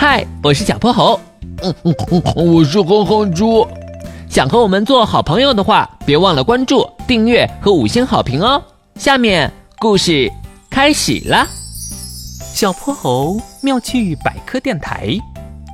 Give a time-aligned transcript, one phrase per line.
[0.00, 1.20] 嗨，我是小泼猴。
[1.62, 3.68] 嗯嗯嗯，我是哼哼猪。
[4.30, 8.62] 想和我们做好朋友的话，别忘了关注、订阅和五星好评哦。
[8.94, 10.32] 下面故事
[10.70, 11.46] 开始啦！
[12.54, 15.18] 小泼猴妙趣百科电台，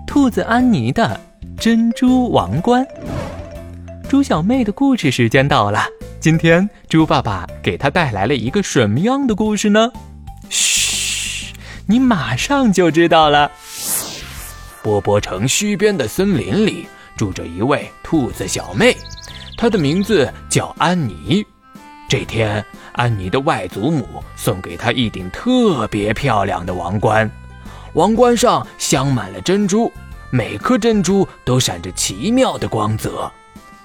[0.08, 1.20] 兔子安妮的
[1.56, 2.84] 珍珠王冠。
[4.08, 5.84] 猪小妹的故事时间到了，
[6.18, 9.92] 今天猪爸爸给她带来了一个什么样的故事呢？
[10.50, 11.54] 嘘，
[11.86, 13.52] 你马上就知道了。
[14.86, 16.86] 波波城西边的森林里
[17.16, 18.96] 住着一位兔子小妹，
[19.56, 21.44] 她的名字叫安妮。
[22.08, 27.28] 这天，安妮的外祖母送给她一顶特别漂亮的王冠，
[27.94, 29.90] 王冠上镶满了珍珠，
[30.30, 33.28] 每颗珍珠都闪着奇妙的光泽。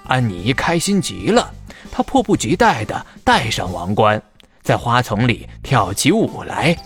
[0.06, 1.52] 安妮开心极了，
[1.90, 4.22] 她迫不及待地戴上王冠，
[4.62, 6.76] 在花丛里跳起舞来。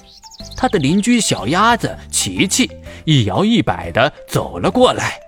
[0.57, 2.71] 她的邻居小鸭子琪琪
[3.07, 5.19] 一摇一摆地走了过来。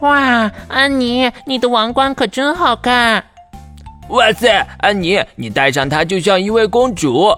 [0.00, 3.24] 哇，安妮，你的王冠可真好看！
[4.08, 7.34] 哇塞，安妮，你戴上它就像一位公主。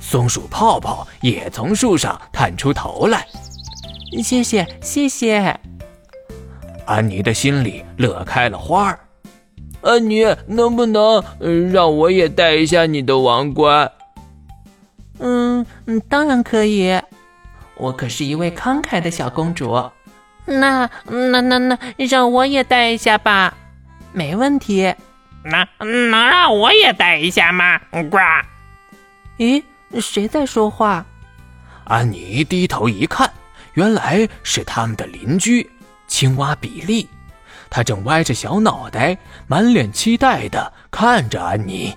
[0.00, 3.26] 松鼠泡泡也从树上探出头来。
[4.22, 5.58] 谢谢，谢谢。
[6.86, 8.98] 安妮的心里乐开了花儿。
[9.82, 11.22] 安妮，能不能
[11.72, 13.90] 让我也戴一下你的王冠？
[15.18, 16.98] 嗯嗯，当然可以。
[17.78, 19.90] 我可是一位慷慨的小公主。
[20.44, 21.78] 那那那那，
[22.10, 23.54] 让我也戴一下吧。
[24.12, 24.94] 没问题。
[25.44, 27.78] 那能让我也戴一下吗？
[28.10, 28.18] 呱！
[29.38, 29.62] 咦，
[30.00, 31.06] 谁在说话？
[31.84, 33.30] 安妮低头一看，
[33.74, 35.70] 原来是他们的邻居
[36.06, 37.08] 青蛙比利。
[37.70, 41.94] 他正歪着小脑袋，满脸期待的看着安妮。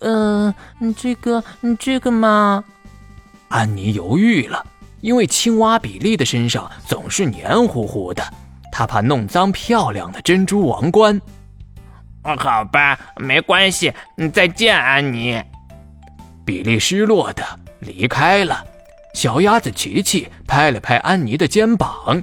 [0.00, 0.52] 嗯，
[0.96, 1.42] 这个，
[1.78, 2.64] 这个嘛……
[3.48, 4.66] 安妮犹豫了，
[5.00, 8.22] 因为青蛙比利的身上总是黏糊糊的，
[8.72, 11.20] 他怕弄脏漂亮的珍珠王冠。
[12.22, 13.92] 好吧，没关系。
[14.32, 15.42] 再见，安妮。
[16.44, 17.44] 比利失落的
[17.80, 18.64] 离开了。
[19.14, 22.22] 小鸭子琪琪拍了拍安妮的肩膀：“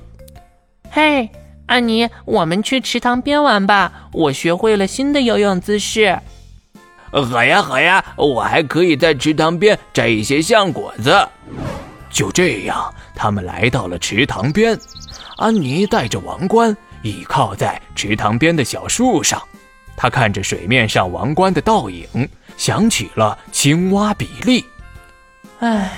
[0.91, 1.29] 嘿。”
[1.67, 4.09] 安妮，我们去池塘边玩吧！
[4.11, 6.19] 我学会了新的游泳姿势。
[7.11, 11.27] 好呀，好呀，我还可以在池塘边摘一些橡果子。
[12.15, 14.79] 就这样，他们来到了池塘边。
[15.35, 19.41] 安妮带着王冠，倚靠在池塘边的小树上。
[19.97, 22.07] 她看着水面上王冠的倒影，
[22.55, 24.63] 想起了青蛙比利。
[25.59, 25.91] 唉，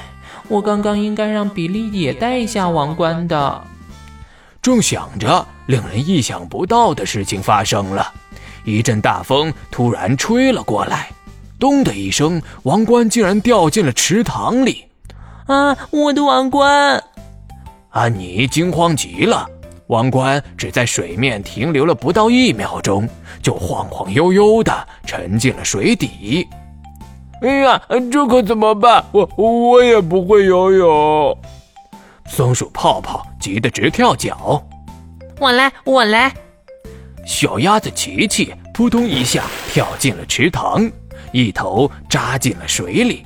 [0.48, 3.64] 我刚刚应该让比利也戴一下王冠的。
[4.60, 5.46] 正想着。
[5.68, 8.14] 令人意想不到的事情发生了，
[8.64, 11.12] 一阵大风突然吹了过来，
[11.60, 14.87] 咚的一声，王冠竟然掉进了池塘里！
[15.48, 17.02] 啊，我的王冠！
[17.90, 19.48] 安妮惊慌极了，
[19.88, 23.08] 王冠只在水面停留了不到一秒钟，
[23.42, 26.48] 就晃晃悠悠地沉进了水底。
[27.42, 27.82] 哎呀，
[28.12, 29.04] 这可怎么办？
[29.12, 31.38] 我我也不会游泳。
[32.28, 34.62] 松鼠泡泡急得直跳脚。
[35.40, 36.34] 我来，我来。
[37.26, 40.90] 小鸭子琪琪扑通一下跳进了池塘，
[41.32, 43.26] 一头扎进了水里，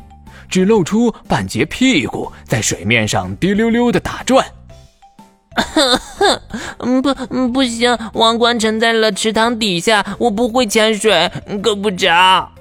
[0.51, 4.45] 只露出半截屁股在水面上滴溜溜的打转。
[5.55, 5.97] 哼
[6.77, 11.31] 哼，不，不行，王冠沉在了池塘底下，我不会潜水，
[11.63, 12.51] 够不着。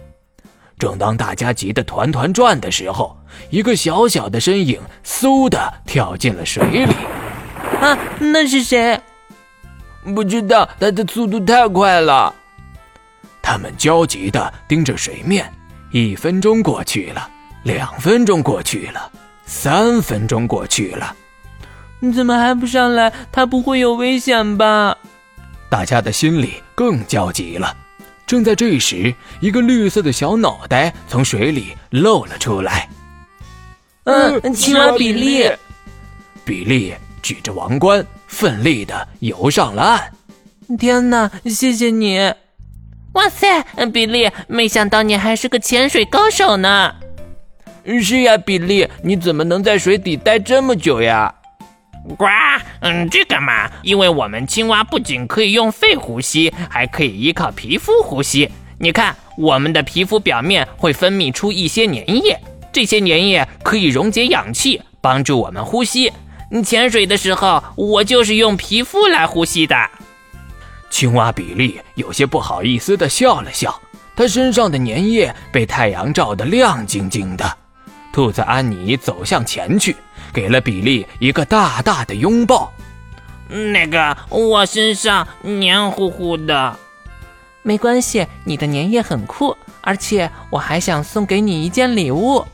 [0.78, 3.16] 正当大家急得团团转的时候，
[3.50, 6.92] 一个小小的身影嗖的跳进了水里。
[7.80, 8.98] 啊，那是谁？
[10.14, 12.34] 不知道，他的速度太快了。
[13.42, 15.52] 他们焦急的盯着水面，
[15.92, 17.28] 一分钟过去了，
[17.62, 19.10] 两分钟过去了，
[19.44, 21.14] 三分钟过去了，
[22.00, 23.12] 你怎么还不上来？
[23.30, 24.96] 他不会有危险吧？
[25.68, 27.76] 大家的心里更焦急了。
[28.26, 32.88] 正在这时，一个绿色的小脑袋从水里露了出来。
[34.04, 35.50] 嗯，青蛙比利，
[36.44, 38.04] 比利举着王冠。
[38.26, 40.12] 奋力的游上了岸。
[40.78, 42.32] 天哪，谢谢你！
[43.14, 43.60] 哇塞，
[43.92, 46.94] 比利，没想到你还是个潜水高手呢。
[47.84, 51.34] 是呀，比利，你怎么能在水底待这么久呀？
[52.16, 52.26] 呱，
[52.80, 58.50] 嗯，这个嘛，因为我们青蛙不仅可以用肺呼吸，还可以依靠皮肤呼吸。
[58.78, 62.38] 你看，我们的皮肤表面会分泌出一些粘液，
[62.72, 66.10] 这些粘液可以溶解氧气，帮助我们呼吸。
[66.64, 69.76] 潜水的时候，我就是用皮肤来呼吸的。
[70.88, 73.78] 青蛙比利有些不好意思地笑了笑，
[74.16, 77.58] 他身上的粘液被太阳照得亮晶晶的。
[78.12, 79.96] 兔子安妮走向前去，
[80.32, 82.72] 给了比利一个大大的拥抱。
[83.48, 86.76] 那个，我身上黏糊糊的。
[87.62, 92.44] 没关系，你的粘液很酷，而且我还想送给你一件礼物。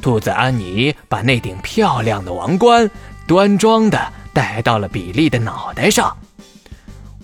[0.00, 2.90] 兔子安妮把那顶漂亮的王冠
[3.26, 4.00] 端庄的
[4.32, 6.16] 戴到了比利的脑袋上。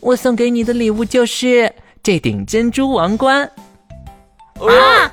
[0.00, 1.72] 我送给你的礼物就是
[2.02, 3.50] 这顶珍珠王冠。
[4.60, 5.10] 啊！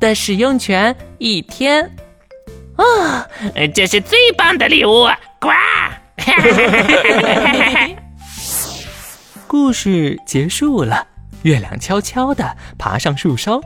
[0.00, 1.88] 的使用权一天。
[2.74, 3.24] 啊，
[3.72, 5.06] 这是最棒的礼物！
[5.40, 5.50] 呱！
[9.46, 11.06] 故事结束了，
[11.42, 13.60] 月亮悄悄地爬上树梢，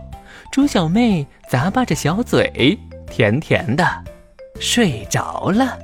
[0.52, 2.78] 猪小妹咂巴着小嘴，
[3.10, 3.86] 甜甜的
[4.60, 5.78] 睡着了。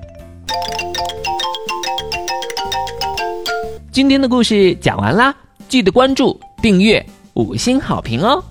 [3.90, 5.34] 今天的故事讲完啦，
[5.70, 7.02] 记得关注、订阅、
[7.32, 8.44] 五星好评哦！